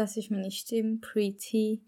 [0.00, 1.82] das ist meine Stimme, Pretty.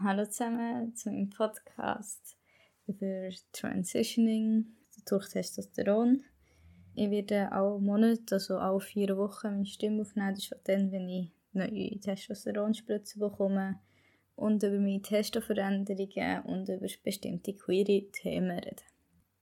[0.00, 2.38] Hallo zusammen zu meinem Podcast
[2.86, 4.64] über Transitioning
[5.04, 6.24] durch Testosteron.
[6.94, 10.36] Ich werde alle Monate, also alle vier Wochen, meine Stimme aufnehmen.
[10.36, 13.78] Das ist dann, wenn ich neue Testosteronspritzen bekomme
[14.34, 18.86] und über meine Testoveränderungen und über bestimmte queere Themen reden.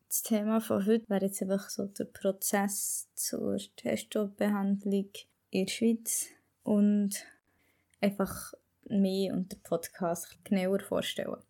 [0.09, 5.11] Das Thema von heute wäre jetzt einfach so der Prozess zur Testobehandlung
[5.51, 6.31] in der Schweiz
[6.65, 7.25] und
[8.05, 8.53] einfach
[8.85, 11.43] mich und den Podcast genauer vorstellen.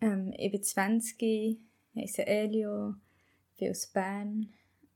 [0.00, 1.58] Ähm, ich bin 20,
[1.96, 2.94] heiße Elio,
[3.58, 4.52] bin aus Bern.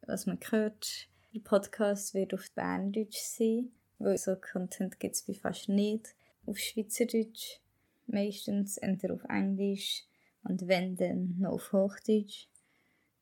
[0.06, 5.68] Was man hört, der Podcast wird auf Berndeutsch sein, weil so Content gibt es fast
[5.68, 6.14] nicht
[6.46, 7.58] auf Schweizerdeutsch.
[8.06, 10.04] Meistens entweder auf Englisch
[10.44, 12.46] und wenn dann noch auf Hochdeutsch.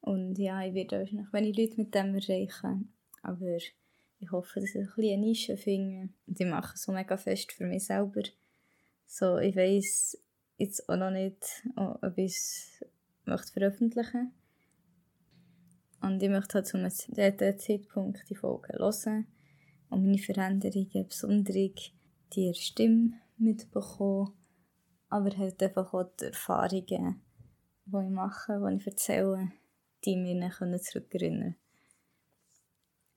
[0.00, 2.92] Und ja, ich werde wahrscheinlich wenig Leute mit dem erreichen,
[3.22, 3.58] aber
[4.20, 6.08] ich hoffe, dass ich ein eine Nische finde.
[6.26, 8.22] Und ich mache so mega fest für mich selber.
[9.06, 10.18] So, ich weiß
[10.56, 12.84] jetzt auch noch nicht, ob ich es
[13.24, 14.32] möchte veröffentlichen
[16.00, 19.26] Und ich möchte halt zu einem Zeitpunkt die Folge hören
[19.90, 21.54] und meine Veränderungen, besonders
[22.34, 24.32] die Stimme mitbekommen,
[25.08, 27.22] aber halt einfach auch die Erfahrungen,
[27.86, 29.52] die ich mache, die ich erzähle,
[30.04, 31.67] die mich zurückerinnern können.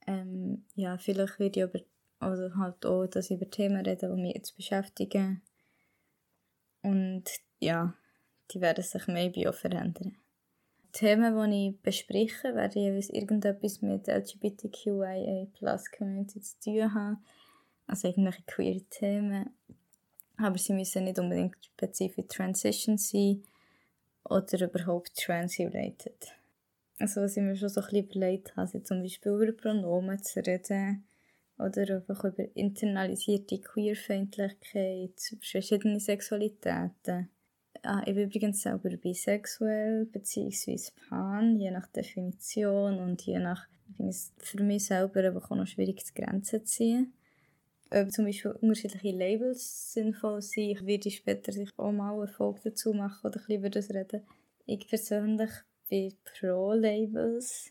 [0.06, 1.80] Ähm, ja, vielleicht werde ich aber
[2.18, 5.42] also halt auch, dass über Themen rede, die mich jetzt beschäftigen.
[6.82, 7.24] Und
[7.60, 7.94] ja,
[8.50, 10.16] die werden sich maybe auch verändern.
[10.84, 17.24] Die Themen, die ich bespreche, werden jeweils irgendetwas mit LGBTQIA Plus Community zu tun haben.
[17.86, 19.50] Also irgendwelche queer Themen.
[20.36, 23.42] Aber sie müssen nicht unbedingt spezifisch Transition sein
[24.24, 26.34] oder überhaupt trans-related.
[26.98, 30.40] Also was ich mir schon so ein bisschen überlegt habe, zum Beispiel über Pronomen zu
[30.40, 31.04] reden
[31.58, 37.28] oder einfach über internalisierte Queerfeindlichkeit, verschiedene Sexualitäten.
[37.82, 40.78] Ah, ich bin übrigens selber bisexuell bzw.
[41.08, 45.56] pan, je nach Definition und je nach, ich finde es für mich selber einfach auch
[45.56, 47.12] noch schwierig, die Grenzen zu ziehen.
[47.90, 52.94] Ob zum Beispiel unterschiedliche Labels sinnvoll sind, ich werde später auch mal eine Folge dazu
[52.94, 54.22] machen oder ein bisschen über das reden.
[54.64, 55.50] Ich persönlich
[55.92, 57.70] bin pro Labels.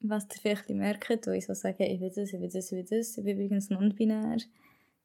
[0.00, 2.78] Was ihr vielleicht merkt, wo ich so sage, ich will das, ich will das, ich
[2.78, 3.18] will das.
[3.18, 4.38] Ich bin übrigens non-binär.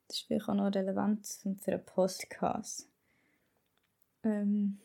[0.07, 1.27] Das ist vielleicht auch noch relevant
[1.59, 2.87] für einen Podcast.
[4.23, 4.77] Ähm,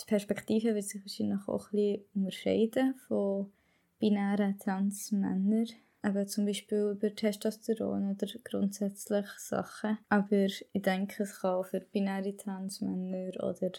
[0.00, 3.50] die Perspektive wird sich wahrscheinlich auch ein bisschen unterscheiden von
[3.98, 5.66] binären Transmännern.
[6.02, 9.98] Aber zum Beispiel über Testosteron oder grundsätzlich Sachen.
[10.08, 13.72] Aber ich denke, es kann auch für binäre Transmänner oder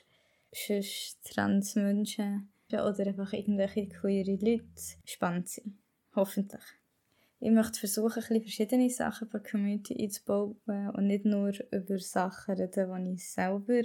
[0.51, 4.63] sonst Transmenschen oder einfach irgendwelche queere Leute
[5.05, 5.77] spannend sein.
[6.15, 6.63] Hoffentlich.
[7.39, 12.55] Ich möchte versuchen, ein verschiedene Sachen von der Community einzubauen und nicht nur über Sachen
[12.55, 13.83] reden, die ich selber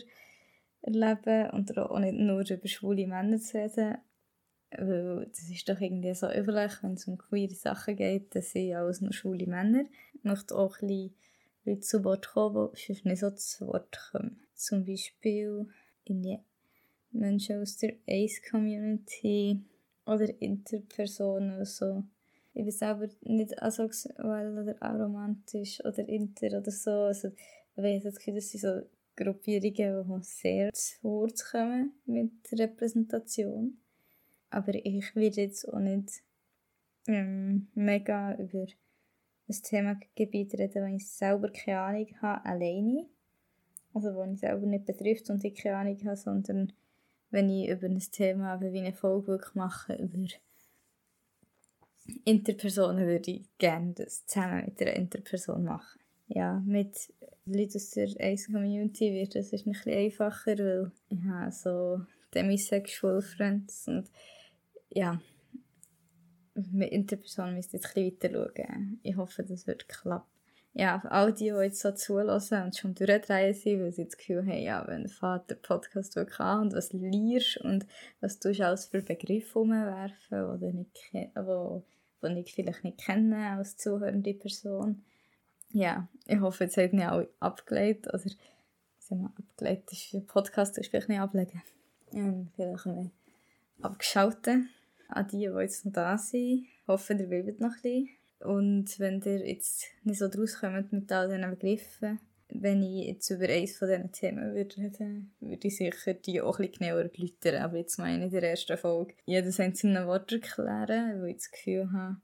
[0.81, 3.98] erlebe und auch nicht nur über schwule Männer zu reden,
[4.70, 8.75] weil das ist doch irgendwie so üblich, wenn es um queere Sachen geht, dann sind
[8.75, 9.84] alles nur schwule Männer.
[10.14, 11.14] Ich möchte auch ein bisschen
[11.64, 14.41] Leute zu Wort kommen, die sonst nicht so zu Wort kommen.
[14.54, 15.69] Zum Beispiel
[16.04, 16.38] in die
[17.12, 19.60] Menschen aus der Ace-Community
[20.06, 22.04] oder Interpersonen oder so.
[22.54, 26.90] Ich bin selber nicht asexuell oder aromantisch oder inter oder so.
[26.90, 28.82] Also, ich habe das Gefühl, das sind so
[29.16, 33.78] Gruppierungen, die sehr zu Wort kommen mit Repräsentation.
[34.50, 36.22] Aber ich will jetzt auch nicht
[37.06, 38.66] ähm, mega über
[39.48, 43.06] ein Themengebiet reden, wo ich selber keine Ahnung habe, alleine.
[43.94, 46.72] Also, wo ich selber nicht betrifft und ich keine Ahnung habe, sondern
[47.32, 50.19] wenn ich über ein Thema wie eine Folge mache über
[52.25, 56.00] Interpersonen, würde ich gerne das zusammen mit einer Interperson machen.
[56.28, 57.12] Ja, mit
[57.44, 62.00] Leuten aus der Ace-Community wird das ein bisschen einfacher, weil ich habe so
[62.34, 64.10] demisexual Friends und
[64.91, 65.20] ja,
[66.54, 69.00] mit Interpersonen müsst ihr jetzt ein bisschen weiter schauen.
[69.03, 70.31] Ich hoffe, das wird klappen
[70.74, 74.16] ja, für all die, die jetzt so zulassen und schon durchdrehen sind, weil sie das
[74.16, 77.86] Gefühl haben, ja, wenn der Vater Podcast wirklich an und was lernst und
[78.20, 85.04] was du alles für Begriffe umwerfen, oder nicht, ich vielleicht nicht kenne als zuhörende Person.
[85.72, 90.78] Ja, ich hoffe, jetzt habt ihr auch abgelegt, oder sagen wir, abgelegt ist ein Podcast,
[90.78, 91.62] das vielleicht nicht ablegen.
[92.12, 93.10] Ähm, vielleicht mehr
[93.82, 94.64] abgeschaltet
[95.08, 96.64] an die, die jetzt noch da sind.
[96.64, 98.21] Ich hoffe, ihr bleibt noch ein bisschen.
[98.44, 103.30] Und wenn ihr jetzt nicht so draus kommt mit all diesen Begriffen, wenn ich jetzt
[103.30, 107.62] über eines von diesen Themen würde reden, würde ich sicher die auch bisschen genauer erläutern.
[107.62, 111.50] Aber jetzt meine ich in der ersten Folge jedes einzelne Wort erklären, weil ich das
[111.50, 112.16] Gefühl habe,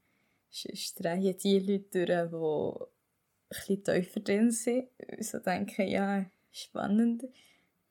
[0.50, 2.88] sonst drehen die Leute durch,
[3.48, 4.88] bisschen tiefer drin sind.
[5.20, 7.24] So denke ja, spannend.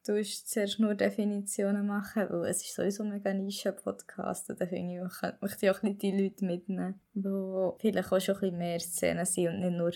[0.08, 4.50] Du zuerst nur Definitionen machen, weil es ist sowieso ein mega Nischen-Podcast.
[4.50, 8.40] Da finde ich, ich möchte auch ein die Leute mitnehmen, die vielleicht auch schon ein
[8.40, 9.92] bisschen mehr Szenen sind und nicht nur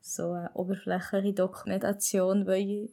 [0.00, 2.88] so eine oberflächliche Dokumentation hören,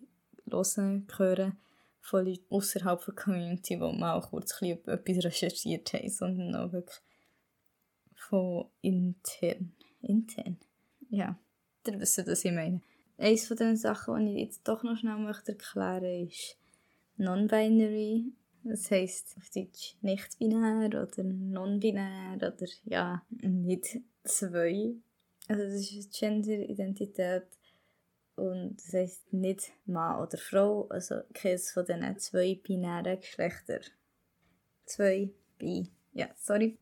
[1.18, 1.58] hören
[2.02, 6.54] von Leuten außerhalb der Community, die mal auch kurz ein bisschen etwas recherchiert haben, sondern
[6.54, 7.00] auch wirklich
[8.14, 9.72] von intern.
[10.02, 10.58] Intern?
[11.10, 11.40] Ja,
[11.88, 12.82] ihr wisst, was ich meine.
[13.18, 16.58] Eines von den Sachen, die ich jetzt doch noch schnell möchte erklären ist
[17.18, 18.32] Non-Binary.
[18.64, 24.94] Das heisst auf Deutsch nicht binär oder non-binär oder ja, nicht zwei.
[25.48, 27.48] Also das ist Gender-Identität
[28.36, 33.80] und das heisst nicht Mann oder Frau, also keines von diesen zwei binären Geschlechter.
[34.86, 35.90] Zwei bi.
[36.14, 36.78] Ja, sorry.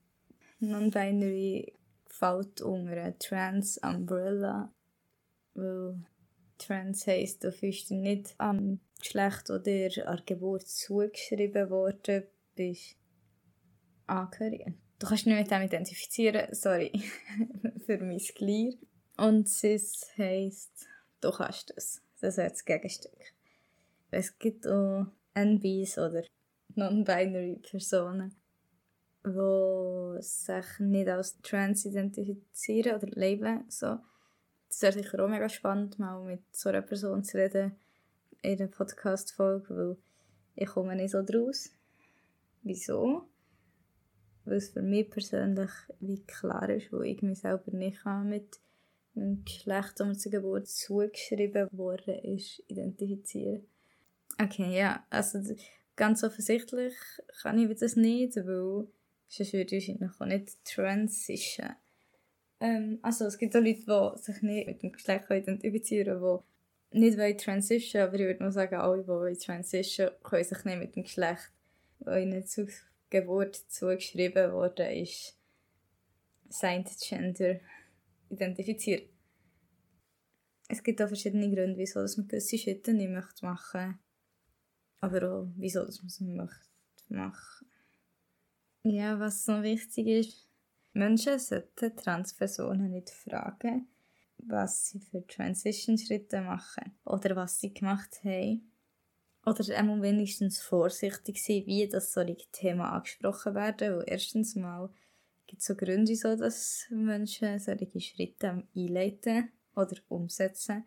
[0.59, 1.73] Non-binary
[2.07, 4.73] fällt unter Trans-Umbrella,
[5.53, 6.05] weil
[6.57, 12.23] Trans heisst, du fühlst dich nicht am Geschlecht oder an Geburt zugeschrieben worden
[12.55, 12.95] bist.
[14.07, 14.73] Angehörige.
[14.99, 16.91] Du kannst nicht mit dem identifizieren, sorry,
[17.85, 18.75] für mein Glier.
[19.17, 20.87] Und cis heisst,
[21.21, 22.01] du kannst das.
[22.21, 23.33] Das wäre das Gegenstück.
[24.11, 26.23] Es gibt auch NBs oder
[26.75, 28.35] non-binary Personen,
[29.25, 33.65] die sich nicht als trans identifizieren oder labeln.
[33.69, 33.97] So.
[34.75, 37.77] Das wäre sicher auch mega spannend, mal mit so einer Person zu reden
[38.41, 39.97] in einer Podcast-Folge, weil
[40.57, 41.69] ich komme nicht so draus.
[42.61, 43.25] Wieso?
[44.43, 48.59] Weil es für mich persönlich wie klar ist, wo ich mich selber nicht mit
[49.15, 53.65] dem Geschlecht, das mir zur Geburt zugeschrieben worden ist, identifizieren.
[54.43, 55.39] Okay, ja, also
[55.95, 56.93] ganz offensichtlich
[57.41, 58.89] kann ich das nicht, weil
[59.29, 61.75] sonst würde ich wahrscheinlich auch nicht transition.
[62.59, 66.39] Ähm, also es gibt auch Leute, die sich nicht mit dem Geschlecht identifizieren können,
[66.93, 70.63] die nicht wollen transition, aber ich würde mal sagen, alle, die wollen transition, können sich
[70.63, 71.51] nicht mit dem Geschlecht,
[71.99, 72.67] das ihnen zur
[73.09, 75.37] Geburt zugeschrieben worden ist,
[76.49, 77.59] sein Gender
[78.29, 79.03] identifizieren.
[80.67, 83.99] Es gibt auch verschiedene Gründe, wieso man gewisse Schritte nicht möchte machen
[85.05, 86.65] aber auch wieso man es nicht möchte
[87.09, 87.67] machen.
[88.83, 90.44] Ja, was so wichtig ist,
[90.95, 93.87] Menschen sollten Transpersonen nicht fragen,
[94.37, 98.71] was sie für Transition-Schritte machen oder was sie gemacht haben.
[99.45, 103.97] Oder einmal wenigstens vorsichtig sein, wie das solche Themen angesprochen werden.
[103.97, 104.89] Weil erstens mal
[105.45, 110.85] gibt es so Gründe, wieso dass Menschen solche Schritte einleiten oder umsetzen.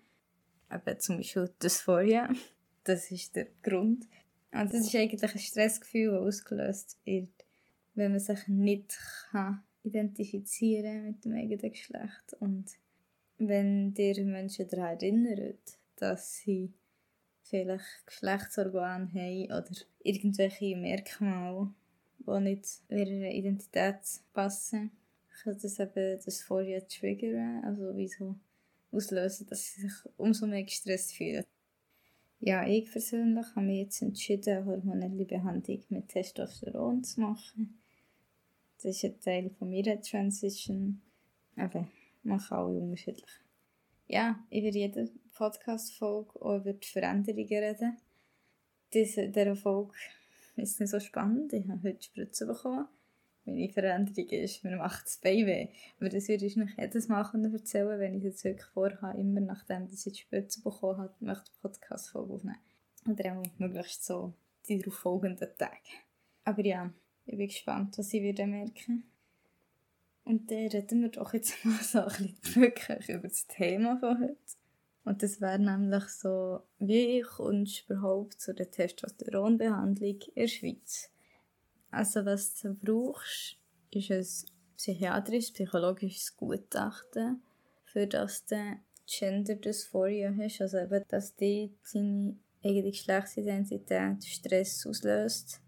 [0.73, 2.29] Eben zum Beispiel Dysphoria.
[2.85, 4.07] Das ist der Grund.
[4.51, 7.29] Und das ist eigentlich ein Stressgefühl, das ausgelöst wird,
[7.95, 8.97] wenn man sich nicht
[9.31, 12.37] kann identifizieren mit dem eigenen Geschlecht.
[12.41, 12.79] Und
[13.39, 15.55] wenn dir Menschen daran erinnern,
[15.97, 16.73] dass sie
[17.43, 19.71] vielleicht Geschlechtsorgane haben oder
[20.03, 21.71] irgendwelche Merkmale,
[22.19, 24.01] die nicht ihrer Identität
[24.33, 24.91] passen,
[25.43, 28.35] kann das eben das vorher triggern, also wieso
[28.91, 31.45] auslösen, dass sie sich umso mehr gestresst fühlen.
[32.41, 37.78] Ja, ich persönlich habe mich jetzt entschieden, hormonelle Behandlung mit Testosteron zu machen.
[38.79, 41.01] Das ist ein Teil von meiner Transition.
[41.57, 41.89] Aber
[42.23, 43.31] man kann auch unterschiedlich.
[44.07, 47.97] Ja, über jede Podcast-Folge auch über die Veränderungen reden.
[48.95, 49.93] Diese, dieser Folge
[50.57, 51.53] ist nicht so spannend.
[51.53, 52.87] Ich habe heute Spritzen bekommen.
[53.45, 55.69] Meine Veränderung ist, mir macht das Bein weh.
[55.99, 59.89] Aber das würde ich nicht jedes Mal erzählen, wenn ich jetzt wirklich vorhabe, immer nachdem
[59.91, 62.59] ich die Spritze bekommen habe, möchte ich Podcast-Folge aufnehmen.
[63.09, 64.35] Oder auch möglichst so
[64.69, 65.77] die darauf folgenden Tage.
[66.45, 66.93] Aber ja,
[67.29, 69.05] ich bin gespannt, was ich wieder merken.
[70.25, 74.19] Und dann reden wir doch jetzt mal so ein bisschen wirklich über das Thema von
[74.19, 74.37] heute.
[75.05, 81.11] Und das wäre nämlich so, wie kommst du überhaupt zu der Testosteronbehandlung in der Schweiz?
[81.91, 83.59] Also was du brauchst,
[83.91, 84.27] ist ein
[84.77, 87.43] psychiatrisch-psychologisches Gutachten,
[87.85, 88.57] für das du
[89.07, 95.63] Gender Dysphoria hast, also eben, dass die deine eigene Geschlechtsidentität Stress auslöst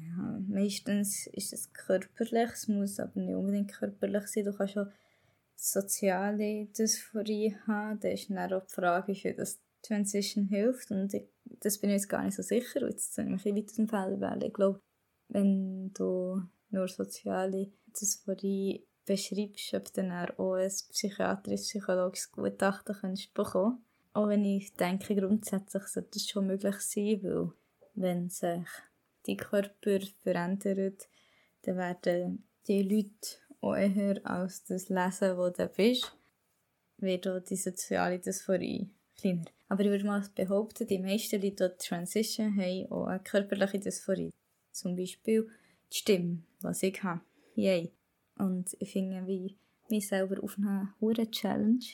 [0.00, 4.44] ja, meistens ist es körperlich, es muss aber nicht unbedingt körperlich sein.
[4.44, 4.86] Du kannst auch
[5.56, 8.00] soziale Dysphorie haben.
[8.00, 10.90] Da ist dann auch die Frage, wie das Transition hilft.
[10.90, 12.86] Und ich, das bin ich jetzt gar nicht so sicher.
[12.86, 14.42] Jetzt soll ich mich ein bisschen weiter Feld wählen.
[14.42, 14.80] Ich glaube,
[15.28, 23.84] wenn du nur soziale Dysphorie beschreibst, ob du dann auch ein psychiatrisch-psychologisches Gutachten kannst bekommen
[24.12, 27.52] Auch wenn ich denke, grundsätzlich sollte das schon möglich sein, weil
[27.94, 28.66] wenn sich
[29.26, 31.08] die Körper verändert,
[31.62, 36.16] dann werden die Leute auch eher als das lesen, wo du bist.
[36.98, 39.44] wird auch die soziale Dysphorie kleiner.
[39.68, 44.30] Aber ich würde mal behaupten, die meisten Leute, die Transition haben, auch eine körperliche Dysphorie.
[44.72, 45.48] Zum Beispiel
[45.92, 47.20] die Stimme, was ich habe.
[47.54, 47.92] Yay.
[48.36, 49.56] Und ich finde, wie
[49.90, 51.84] mich selber auf eine hohe Challenge.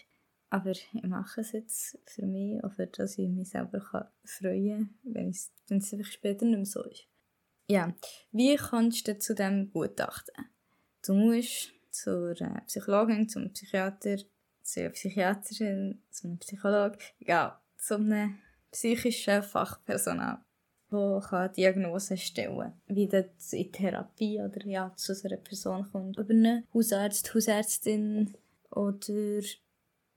[0.49, 3.81] Aber ich mache es jetzt für mich, auch für dass ich mich selber
[4.25, 7.09] freuen kann, wenn es einfach später nicht mehr so ist.
[7.69, 7.93] Ja,
[8.31, 10.47] wie kommst du zu diesem Gutachten?
[11.05, 12.35] Du musst zur
[12.67, 14.19] Psychologin, zum Psychiater,
[14.63, 18.39] zu einer Psychiaterin, zu einem Psychologen, ja, zu einem
[18.71, 20.39] psychischen Fachpersonal,
[20.91, 22.81] das Diagnosen stellen kann.
[22.87, 26.19] Wie das in Therapie oder ja, zu einer Person kommt.
[26.19, 28.37] Über einen Hausarzt, Hausärztin
[28.71, 29.43] oder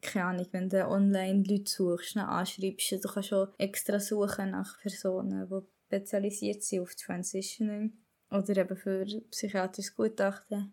[0.01, 5.47] keine Ahnung, wenn du online Leute suchst, anschreibst, du kannst schon extra suchen nach Personen,
[5.49, 7.93] die spezialisiert sind auf Transitioning
[8.29, 10.71] oder eben für psychiatrisches Gutachten.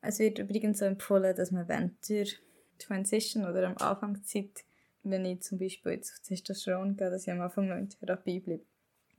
[0.00, 2.26] Es wird übrigens so empfohlen, dass man während der
[2.78, 4.64] Transition oder am Anfang Zeit,
[5.02, 8.40] wenn ich zum Beispiel jetzt auf Testosteron gehe, dass ich am Anfang noch in Therapie
[8.40, 8.64] bleibe.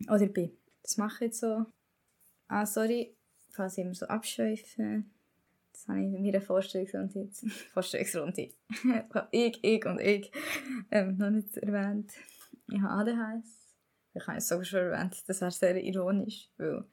[0.10, 0.58] Oder bin.
[0.82, 1.66] Das mache ich jetzt so.
[2.48, 3.16] Ah, sorry,
[3.52, 5.04] falls ich immer so abschweife.
[5.72, 7.46] Das habe ich in meiner Vorstellungsrunde jetzt.
[7.74, 8.50] Vorstellungsrunde.
[9.32, 10.32] ich, ich und ich
[10.90, 12.12] ähm, noch nicht erwähnt.
[12.70, 13.67] Ich habe ADHS.
[14.18, 15.24] Ich habe es sogar schon erwähnt.
[15.28, 16.84] Das wäre sehr ironisch, weil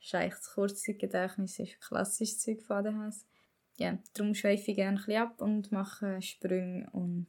[0.00, 3.24] es ist eigentlich das Kurzzeitgedächtnis ist klassisches Zeug von ADHS
[3.76, 7.26] ja, darum schweife ich gerne ein bisschen ab und mache Sprünge und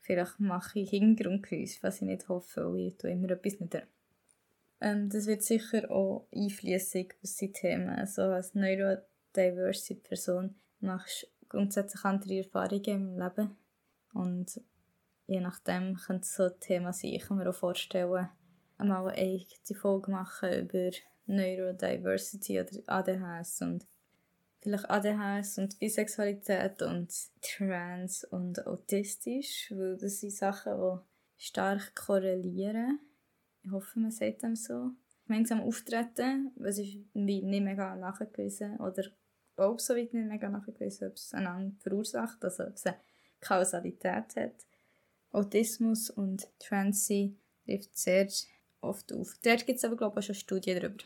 [0.00, 3.86] vielleicht mache ich Hintergrundgeräusche, was ich nicht hoffe, weil ich tue immer etwas nicht
[4.80, 7.88] ähm, Das wird sicher auch einfließig was die Themen.
[7.88, 13.56] Also als neurodiverse Person machst du grundsätzlich andere Erfahrungen im Leben
[14.12, 14.60] und
[15.26, 17.12] je nachdem könnte es so ein Thema sein.
[17.12, 18.28] Ich kann mir auch vorstellen,
[18.78, 19.44] einmal eine
[19.74, 20.90] Folge machen über
[21.26, 23.86] Neurodiversity oder ADHS und
[24.60, 33.00] vielleicht ADHS und Bisexualität und Trans und autistisch, weil das sind Sachen, die stark korrelieren.
[33.62, 34.90] Ich hoffe, man sagt dem so.
[35.26, 39.04] Gemeinsam auftreten, was ist nicht mega nachgewiesen oder
[39.56, 42.96] auch so weit nicht mega nachgewiesen, ob es einander verursacht, also ob es eine
[43.40, 44.66] Kausalität hat.
[45.30, 48.28] Autismus und Transi trifft sehr
[48.80, 49.34] oft auf.
[49.42, 51.04] Dort gibt es aber, glaube ich, auch schon Studien darüber.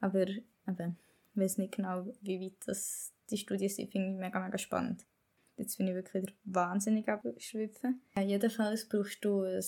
[0.00, 0.96] Aber eben,
[1.34, 5.04] ich weiß nicht genau, wie weit das die Studien sind, finde ich mega, mega spannend.
[5.56, 8.00] Jetzt bin ich wirklich wieder wahnsinnig abgeschwiffen.
[8.16, 9.62] Ja, jedenfalls brauchst du ein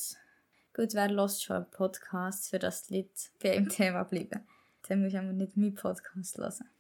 [0.75, 3.11] Gut, wer lässt schon einen Podcast, für das die Leute
[3.43, 4.41] bei einem Thema bleiben?
[4.89, 6.71] Dann musst du aber nicht meinen Podcast hören.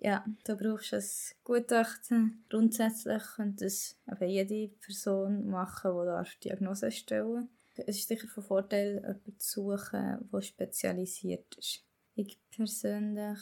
[0.00, 1.04] Ja, du brauchst ein
[1.44, 2.44] Gutachten.
[2.50, 8.96] Grundsätzlich könnte es jede Person machen, die da Diagnose stellen Es ist sicher von Vorteil,
[8.96, 11.84] jemanden zu suchen, der spezialisiert ist.
[12.14, 13.38] Ich persönlich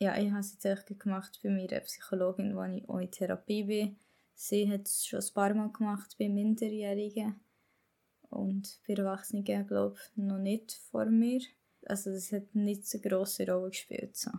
[0.00, 3.96] ja, ich habe es jetzt gemacht bei meiner Psychologin, wo ich auch in Therapie bin.
[4.34, 7.40] Sie hat es schon ein paar Mal gemacht bei Minderjährigen
[8.30, 11.40] und bei Erwachsenen, glaube ich, noch nicht vor mir.
[11.86, 14.16] Also das hat nicht so eine grosse Rolle gespielt.
[14.16, 14.30] So.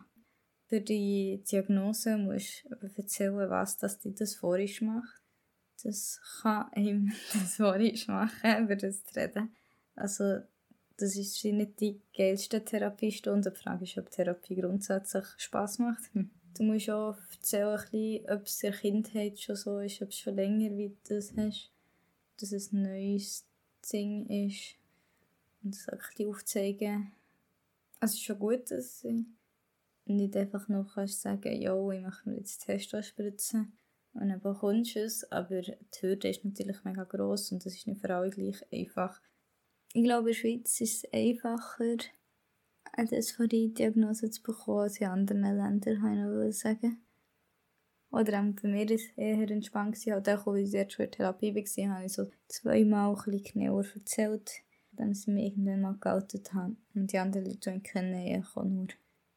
[0.68, 5.19] Für die Diagnose musst du erzählen, was das dir das vorisch macht.
[5.84, 9.56] Das kann ihm das vorisch machen, über das zu reden.
[9.96, 10.40] Also
[10.98, 13.52] das ist nicht die geilste Therapiestunde.
[13.52, 16.14] Die Frage ist, ob Therapie grundsätzlich Spaß macht.
[16.14, 16.30] Hm.
[16.58, 20.36] Du musst auch erzählen, ob es in der Kindheit schon so ist, ob es schon
[20.36, 21.72] länger wie das hast,
[22.38, 23.46] dass es ein neues
[23.92, 24.76] Ding ist.
[25.64, 27.12] Und das ein aufzeigen.
[28.00, 29.26] Also es ist schon gut, dass du
[30.06, 33.74] nicht einfach noch kannst sagen, ja, ich mache mir jetzt Testo spritzen
[34.20, 37.88] und dann bekommst du es, aber die Hürde ist natürlich mega gross und das ist
[37.88, 39.22] nicht für alle gleich einfach.
[39.94, 41.98] Ich glaube, in der Schweiz ist es einfacher,
[42.94, 47.02] eine Dysphorie-Diagnose zu bekommen als in anderen Ländern, kann ich sagen.
[48.12, 49.98] Oder auch bei mir war es eher entspannt.
[50.06, 53.62] Halt auch, als ich jetzt schon in Therapie war, habe ich so zweimal ein bisschen
[53.62, 54.52] genauer erzählt,
[54.92, 56.78] dann sie mich irgendwann mal geoutet haben.
[56.96, 58.88] Und die anderen Leute, die ich kenne, ich auch nur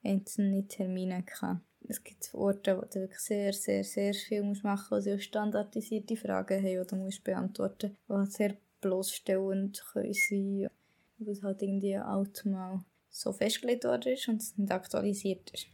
[0.03, 1.61] einzelne Termine gehabt.
[1.93, 5.21] Es gibt Orte, wo du wirklich sehr, sehr, sehr viel machen musst, wo sie auch
[5.21, 10.71] standardisierte Fragen haben, die du musst beantworten musst, die sehr bloßstellend können sein
[11.19, 15.67] was halt irgendwie auch mal so festgelegt worden ist und es nicht aktualisiert ist.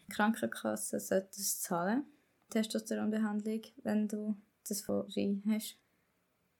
[0.00, 2.06] Die Krankenkasse sollte es zahlen,
[2.48, 4.34] Testosteronbehandlung, wenn du
[4.66, 5.76] das vorhin hast.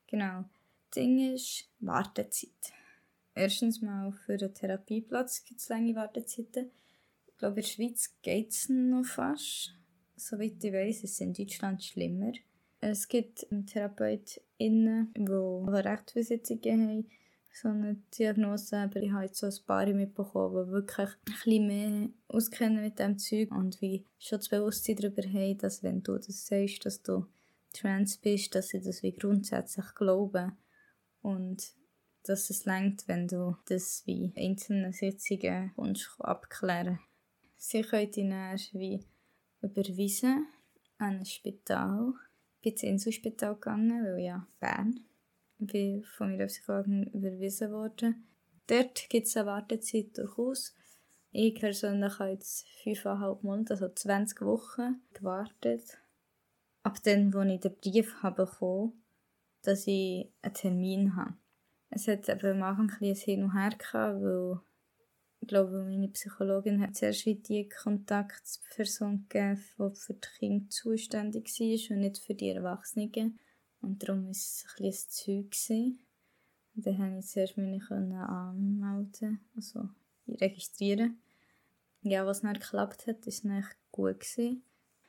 [0.08, 0.44] Genau.
[0.90, 2.50] Das Ding ist Wartezeit.
[3.34, 6.70] Erstens mal für einen Therapieplatz gibt es lange Wartezeiten.
[7.36, 9.74] Ich glaube, in der Schweiz geht es noch fast.
[10.16, 12.32] Soweit ich weiß, ist es in Deutschland schlimmer.
[12.80, 17.10] Es gibt TherapeutInnen, die Rechtversitzungen haben,
[17.52, 21.66] so eine Diagnose, aber ich habe jetzt so ein paar mitbekommen, die wirklich ein bisschen
[21.66, 26.16] mehr auskennen mit dem Zeug und wie schon das Bewusstsein darüber haben, dass wenn du
[26.16, 27.26] das sagst, dass du
[27.74, 30.56] trans bist, dass sie das wie grundsätzlich glauben
[31.20, 31.74] und
[32.22, 35.74] dass es längt, wenn du das wie einzelne Sitzungen
[36.20, 36.98] abklären
[37.56, 39.04] Sie können dich dann wie
[39.60, 40.46] überweisen
[40.98, 42.14] an ein Spital.
[42.60, 45.00] Ich bin ins Inselspital gegangen, weil ja Bern
[45.58, 48.26] bin von meiner Psychologin überwiesen worden.
[48.66, 50.74] Dort gibt es eine Wartezeit durchaus.
[51.30, 55.98] Ich persönlich habe jetzt fünfeinhalb Monate, also 20 Wochen, gewartet.
[56.82, 59.02] Ab dann, als ich den Brief habe bekommen
[59.66, 61.34] dass ich einen Termin habe.
[61.90, 64.60] Es hat eben am Anfang ein bisschen hin und her gehabt, weil
[65.46, 71.94] ich glaube, meine Psychologin hat zuerst die Kontaktperson gegeben, die für die Kinder zuständig war
[71.96, 73.38] und nicht für die Erwachsenen.
[73.80, 75.98] Und darum war es ein bisschen ein Zeug.
[76.74, 79.88] Dann konnte ich zuerst mich anmelden, also
[80.26, 81.20] registrieren.
[82.02, 84.18] Ja, was dann geklappt hat, war echt gut.
[84.18, 84.64] Gewesen.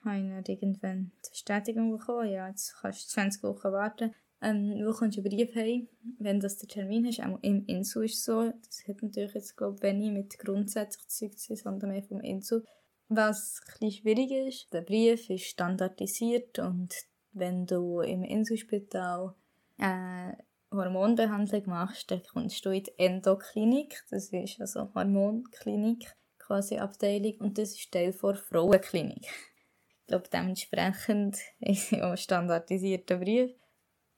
[0.05, 4.13] Habe ich dann irgendwann die Bestätigung bekommen, ja, jetzt kannst du 20 Wochen warten.
[4.41, 5.87] Ähm, du kommst einen Brief haben,
[6.19, 7.21] wenn das der Termin hast.
[7.21, 8.51] Auch im Insu ist so.
[8.65, 12.61] Das hat natürlich jetzt, glaube ich, wenig mit grundsätzlich Zeug zu sondern mehr vom Insu.
[13.09, 16.93] Was ein schwierig ist, der Brief ist standardisiert und
[17.31, 19.33] wenn du im Inselspital
[19.77, 20.37] eine
[20.71, 27.57] Hormonbehandlung machst, dann kommst du in die Endoklinik, das ist also Hormonklinik, quasi Abteilung, und
[27.57, 29.25] das ist Teil der Frauenklinik.
[29.25, 33.51] Ich glaube, dementsprechend ist es ein standardisierter Brief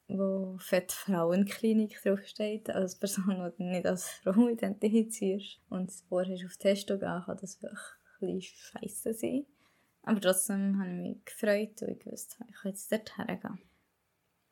[0.09, 6.97] wo die Frauenklinik draufsteht, als Person, die nicht als Frau identifizierst und vorher auf Testo
[6.97, 9.45] gehen, kann das wirklich scheiße sein.
[10.03, 13.59] Aber trotzdem habe ich mich gefreut und ich wusste, ich kann jetzt dort hergehen.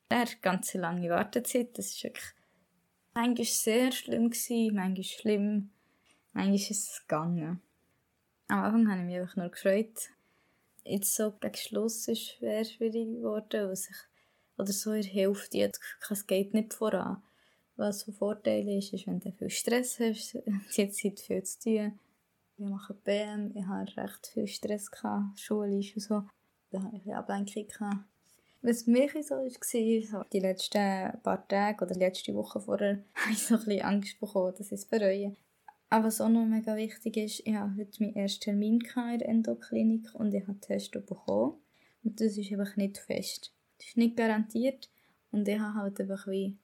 [0.10, 2.34] Eine ganz lange Wartezeit, das war wirklich
[3.14, 5.70] manchmal sehr schlimm, gewesen, manchmal schlimm,
[6.34, 7.62] manchmal ist es gegangen.
[8.48, 10.10] Am Anfang habe ich mich einfach nur gefreut.
[10.84, 13.96] Jetzt so gegen Schluss ist es schwer schwierig geworden, weil sich
[14.58, 15.72] oder so in der Hälfte.
[16.10, 17.24] Es geht nicht voran.
[17.76, 20.38] Was von Vorteil ist, ist, wenn du viel Stress hast,
[20.72, 22.00] jetzt Zeit viel zu tun.
[22.58, 26.24] Wir machen BM, ich hatte recht viel Stress, gehabt, schulisch und so.
[26.72, 27.68] Da hatte ich ein Ablenkung.
[27.68, 27.98] Gehabt.
[28.64, 33.04] Was für mich so war, so die letzten paar Tage oder die letzte Woche vorher,
[33.14, 35.36] habe ich so ein bisschen Angst bekommen, dass ich es bereue.
[35.90, 39.30] Aber was auch noch mega wichtig ist, ich hatte heute meinen ersten Termin in der
[39.30, 41.54] Endoklinik und ich habe Test bekommen.
[42.04, 43.54] Und das ist einfach nicht fest.
[43.78, 44.90] Das ist nicht garantiert.
[45.32, 46.58] Und ich habe halt einfach wie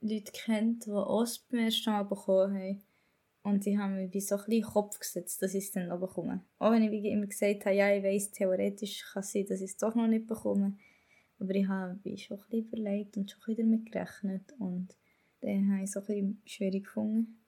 [0.00, 2.82] Leute kennt, die Ost beim ersten Mal bekommen haben.
[3.42, 6.00] Und die haben mir wie so ein bisschen Kopf gesetzt, dass ich es dann noch
[6.00, 6.44] bekomme.
[6.58, 9.60] Auch wenn ich wie immer gesagt habe, ja, ich weiss, theoretisch kann es sein, dass
[9.60, 10.76] ich es doch noch nicht bekomme.
[11.38, 14.52] Aber ich habe wie schon ein bisschen überlegt und schon bisschen damit gerechnet.
[14.58, 14.88] Und
[15.40, 17.38] dann habe ich es so ein bisschen schwierig gefunden.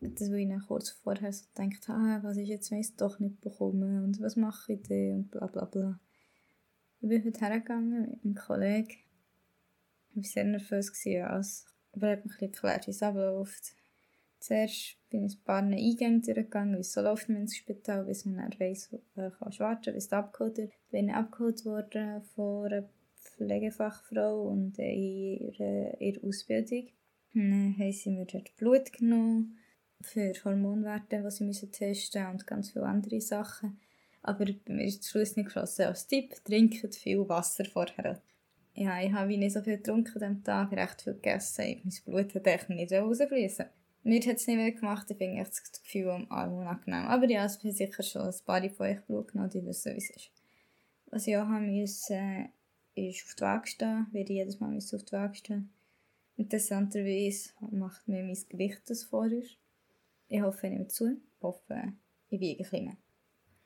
[0.00, 2.88] Das, weil ich dann kurz vorher so gedacht habe, ah, was ist jetzt, wenn ich
[2.88, 6.00] es doch nicht bekomme und was mache ich denn und bla bla bla.
[7.04, 8.96] Ich bin heute hergegangen mit einem Kollegen.
[10.12, 10.90] Ich war sehr nervös,
[11.22, 13.74] als, aber er hat mir erklärt, wie es abläuft.
[14.40, 18.38] Zuerst bin ich ein paar Eingänge durchgegangen, wie es so läuft im Spital, bis man
[18.38, 20.72] dann weiss, man kann warten bis abgeholt wird.
[20.72, 22.88] Ich bin abgeholt worden von einer
[23.22, 26.88] Pflegefachfrau und ihrer, ihrer Ausbildung.
[27.34, 29.58] dann haben sie mir dort Blut genommen
[30.00, 33.78] für Hormonwerte, die sie müssen testen mussten und ganz viele andere Sachen.
[34.26, 35.82] Aber bei mir ist der Schluss nicht geschlossen.
[35.82, 38.22] Als Tipp, trinkt viel Wasser vorher.
[38.72, 41.82] Ja, ich habe nicht so viel getrunken an diesem Tag, recht viel gegessen.
[41.84, 43.66] Mein Blut hat echt nicht rausfließen.
[44.02, 47.04] Mir hat es nicht mehr gemacht, ich finde das Gefühl am Arm unangenehm.
[47.04, 49.98] Aber ja, es bin sicher schon ein paar von euch Blut genommen, die wissen, wie
[49.98, 50.30] es ist.
[51.10, 52.48] Was ich auch haben musste,
[52.94, 55.70] ist auf die Waage stehen, werde ich jedes Mal auf die Waage stehen.
[56.38, 59.28] Interessanterweise macht mir mein Gewicht das vor.
[60.28, 61.12] Ich hoffe, ich nehme zu.
[61.12, 61.92] Ich hoffe,
[62.30, 62.96] ich wiege ein bisschen mehr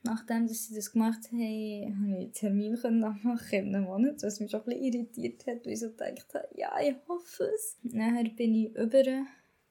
[0.08, 4.40] nachdem dass sie das gemacht haben, habe ich einen Termin nachmachen in einem Monat, was
[4.40, 7.76] mich schon ein bisschen irritiert hat, weil ich so gedacht habe, ja, ich hoffe es.
[7.82, 9.02] Nachher bin ich über,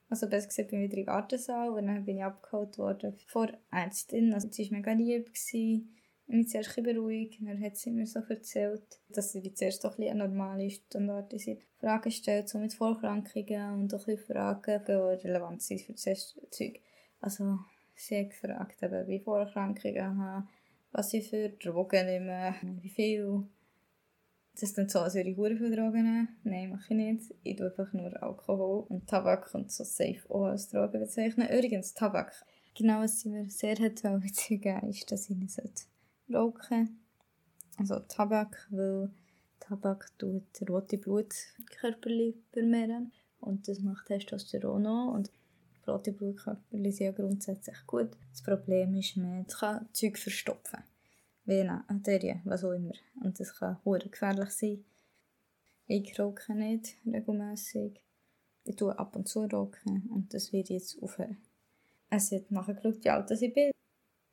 [0.10, 3.50] also besser gesagt bin ich wieder den Gartensaal und dann bin ich abgeholt worden vor
[3.72, 4.34] Ärztin.
[4.34, 5.26] Also sie war mega lieb.
[5.28, 5.94] Gewesen.
[6.30, 7.40] Ich mich zuerst ein beruhigt.
[7.42, 12.12] Dann hat sie mir so erzählt, dass sie zuerst doch ein eine normale, standardisierte Fragen
[12.12, 16.82] stellt, so mit Vorkrankungen und auch Fragen, die relevant sind für das Zeug.
[17.22, 17.60] Also
[18.00, 20.48] Sie hat gefragt, eben, wie Vorerkrankungen habe,
[20.92, 23.44] was ich für Drogen nehme, wie viel.
[24.54, 26.30] Das ist dann so, als würde ich viele Drogen nehmen.
[26.44, 27.36] Nein, mache ich nicht.
[27.44, 31.48] Ich tue einfach nur Alkohol und Tabak und so safe auch als Drogen bezeichnen.
[31.48, 32.34] Übrigens, Tabak.
[32.76, 35.88] Genau, was sie mir sehr hat gegeben ist, dass ich nicht
[36.32, 37.00] rauchen
[37.78, 39.12] Also Tabak, weil
[39.60, 42.10] Tabak tut rote Blutkörper
[42.54, 45.14] vermehren und das macht Testosteron auch.
[45.14, 45.32] Und
[45.88, 48.10] rote Blutkörper sind ja grundsätzlich gut.
[48.32, 50.84] Das Problem ist, man kann Zeug verstopfen.
[51.46, 52.94] Venen, Arterien, was auch immer.
[53.24, 54.84] Und das kann hure gefährlich sein.
[55.88, 58.02] Ich rauche nicht regelmäßig.
[58.66, 61.38] Ich tue ab und zu rauchen und das wird jetzt aufhören.
[62.10, 63.72] Es hat nachgeschaut, wie alt ich bin.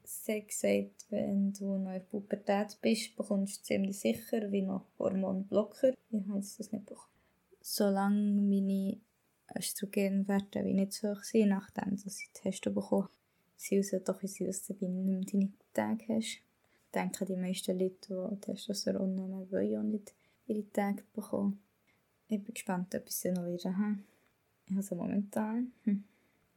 [0.03, 4.63] Sie hat gesagt, wenn du noch in der Pubertät bist, bekommst du ziemlich sicher wie
[4.63, 5.95] noch Hormonblocker.
[6.11, 7.09] Ich habe jetzt das nicht bekommen.
[7.61, 9.01] Solange meine
[9.57, 13.09] Östrogenwerte wie nicht so hoch sind, nachdem dass ich Teste bekommen
[13.57, 16.27] sie sollte doch sein, dass du nicht mehr deine Tage hast.
[16.27, 16.43] Ich
[16.95, 20.15] denke, die meisten Leute, die Testosteron nehmen, wollen auch nicht
[20.47, 21.61] ihre Tage bekommen.
[22.29, 23.99] Ich bin gespannt, ob ich sie noch wieder habe.
[24.83, 25.73] Sie momentan.
[25.85, 26.05] Hm.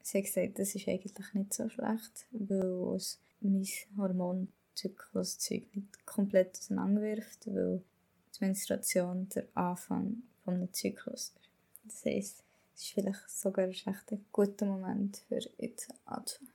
[0.02, 6.58] Sie hat gesagt, das ist eigentlich nicht so schlecht, weil es mein Hormonzyklus nicht komplett
[6.58, 7.82] auseinanderwirft, weil
[8.36, 11.50] die Menstruation der Anfang eines Zyklus ist.
[11.84, 12.44] Das heisst,
[12.78, 16.54] es ist vielleicht sogar ein recht guter Moment für jetzt anzufangen.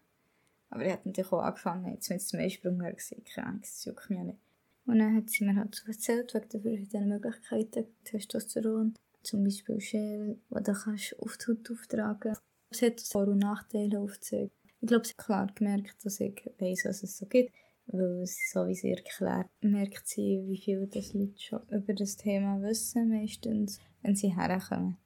[0.71, 3.85] Aber ich hatte natürlich auch angefangen, jetzt wenn es zum Eisprung war, keine Angst, das
[3.85, 4.39] juckt mich nicht.
[4.87, 9.79] Und dann hat sie mir halt so erzählt, wegen der verschiedenen Möglichkeiten, Testosteron, zum Beispiel
[9.79, 12.43] Gel, das du kannst auf die Haut auftragen kannst.
[12.71, 14.53] Es hat Vor- und Nachteile aufgezeigt.
[14.81, 17.53] Ich glaube, sie hat klar gemerkt, dass ich weiss, was es so gibt.
[17.87, 22.63] Weil, so wie sie erklärt, merkt sie, wie viel das Leute schon über das Thema
[22.63, 24.97] wissen, meistens, wenn sie herkommen.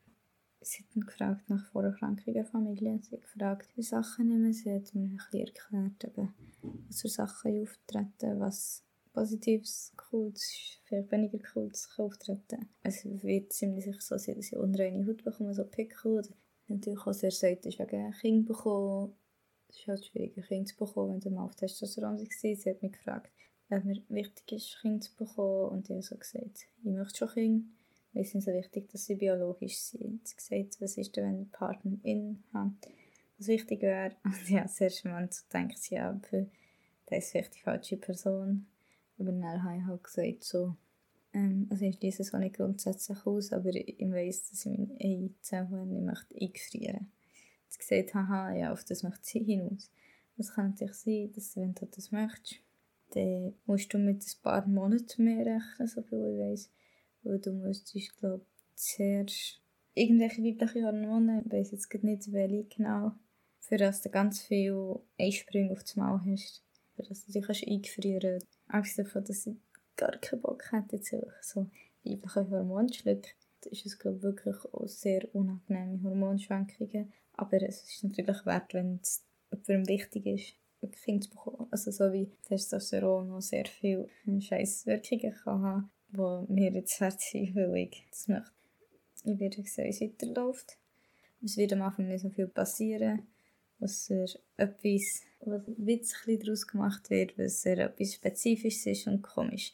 [0.67, 2.99] Sie hat gefragt nach Vorerkrankungen Familie.
[3.01, 4.53] Sie gefragt, wie Sachen nehmen.
[4.53, 6.35] Sie hat mir ein bisschen erklärt, eben,
[6.89, 12.69] was für Sachen auftreten, was Positives, Cooles, vielleicht weniger Cooles auftreten.
[12.83, 16.19] Es wird ziemlich sicher so sein, dass ich unreine Haut bekomme, so Pickel.
[16.19, 16.31] Oder
[16.67, 19.15] natürlich auch sehr selten wegen Kind bekommen.
[19.69, 22.41] Es ist halt schwierig, ein Kind zu bekommen, wenn du mal auf Testosteron warst.
[22.41, 23.31] Sie hat mich gefragt,
[23.71, 25.71] ob mir wichtig ist, Kind zu bekommen.
[25.71, 27.76] Und ich habe so gesagt, ich möchte schon Kind.
[28.17, 30.27] Weil es ist so wichtig, dass sie biologisch sind.
[30.27, 32.73] Sie gesagt, was ist denn, wenn ein Partner in hat,
[33.37, 34.17] was wichtig wäre.
[34.25, 36.47] Und ja, sehr schön, so denkt sie, für
[37.05, 38.69] das ist vielleicht die falsche Person.
[39.19, 40.77] Aber dann habe ich halt gesagt, so,
[41.35, 44.97] ähm, also ich schließe es auch nicht grundsätzlich aus, aber ich weiss, dass ich meine
[44.99, 47.07] Eizellen nicht möchte eingefrieren möchte.
[47.69, 49.91] Sie gesagt, haha, ja, auf das möchte sie hinaus.
[50.39, 52.63] Es kann natürlich sein, dass wenn du das möchtest,
[53.11, 56.71] dann musst du mit ein paar Monaten mehr rechnen, so viel ich weiss.
[57.27, 59.61] Weil du müsstest, glaube zuerst
[59.95, 63.13] irgendwelche weibliche Hormone, ich weiss jetzt nicht welche genau,
[63.59, 66.63] für das du ganz viel Einsprünge auf das Maul hast,
[66.95, 69.57] für das du dich eingefrieren kannst abgesehen davon, dass ich
[69.97, 71.67] gar keinen Bock hätte, jetzt einfach so
[72.05, 73.31] weibliche Hormone zu schlucken,
[73.71, 77.13] ist es glaube wirklich auch sehr unangenehme Hormonschwankungen.
[77.33, 81.67] Aber es ist natürlich wert, wenn es jemandem wichtig ist, ein Kind zu bekommen.
[81.71, 84.09] Also so wie Testosteron noch sehr viele
[84.41, 88.51] scheiß Wirkungen kann haben, die mir jetzt weil ich das möchte.
[89.25, 90.79] Ich werde sehen, wie es weiterläuft.
[91.43, 93.27] Es wird am Anfang nicht so viel passieren
[93.79, 99.73] was er etwas, was Witz daraus gemacht wird, was er etwas Spezifisches ist und komisch.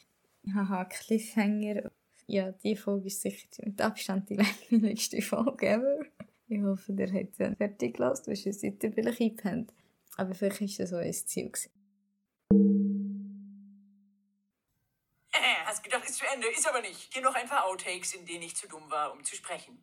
[0.54, 1.90] Haha, Cliffhanger.
[2.26, 4.36] Ja, die Folge ist sicher mit Abstand die
[4.70, 6.00] langweiligste Folge ever.
[6.48, 9.72] Ich hoffe, der hat es fertig gelassen, weil sonst seid ihr vielleicht eingepennt.
[10.16, 11.50] Aber vielleicht war das so ein Ziel.
[11.50, 11.70] Gewesen.
[15.32, 16.04] Äh, hast gedacht,
[16.64, 17.12] ist aber nicht.
[17.12, 19.78] Hier noch ein paar Outtakes, in denen ich zu dumm war, um zu sprechen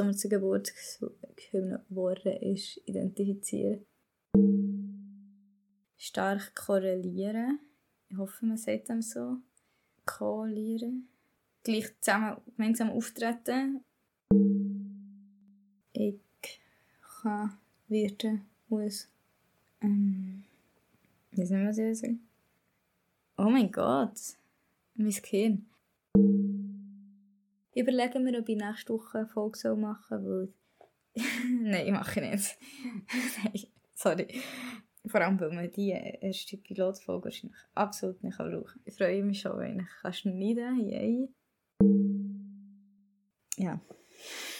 [0.00, 0.72] zum zur Geburt
[1.52, 3.84] geworden ist, identifizieren.
[5.98, 7.60] Stark korrelieren.
[8.08, 9.36] Ich hoffe, man sagt dem so.
[10.06, 11.08] Korrelieren.
[11.62, 13.84] Gleich zusammen gemeinsam auftreten.
[15.92, 16.20] Ich
[17.22, 17.58] kann,
[17.88, 19.08] werden, muss.
[19.82, 20.44] Ähm,
[21.32, 22.29] wie soll man das sagen?
[23.40, 24.18] Oh mein Gott!
[24.96, 25.66] Mein Gehirn
[27.74, 30.52] überlegen wir, ob ich nächste Woche eine Folge machen soll,
[31.16, 31.24] weil...
[31.62, 32.58] Nein, mache ich nicht.
[33.42, 33.62] Nein,
[33.94, 34.28] sorry.
[35.06, 38.80] Vor allem, weil man die erste Pilotfolge wahrscheinlich absolut nicht brauchen kann.
[38.84, 40.88] Ich freue mich schon, wenn ich schneiden kann.
[40.90, 41.28] Yay.
[43.56, 43.80] Ja.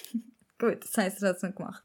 [0.58, 1.84] Gut, das heisst, er hat es noch gemacht.